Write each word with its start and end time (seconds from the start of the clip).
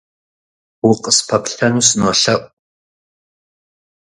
Укъыспэплъэну 0.89 1.81
сынолъэӏу. 1.87 2.45